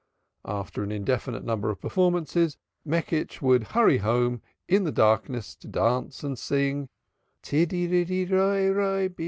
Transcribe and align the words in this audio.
After 0.47 0.81
an 0.81 0.91
indefinite 0.91 1.43
number 1.43 1.69
of 1.69 1.79
performances 1.79 2.57
Meckisch 2.83 3.39
would 3.39 3.65
hurry 3.65 3.99
home 3.99 4.41
in 4.67 4.83
the 4.83 4.91
darkness 4.91 5.53
to 5.57 5.67
dance 5.67 6.23
and 6.23 6.39
sing 6.39 6.89
"Tiddy, 7.43 7.85
riddy, 7.85 8.25
roi, 8.25 8.73
toi, 8.73 9.09
bim, 9.09 9.13
bom." 9.13 9.19